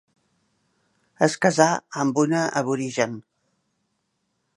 [1.27, 1.67] Es casà
[2.03, 3.13] amb una aborigen.